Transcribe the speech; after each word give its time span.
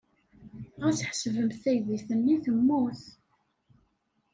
Ɣas 0.81 0.99
ḥsebemt 1.09 1.59
taydit-nni 1.63 2.35
temmut. 2.43 3.01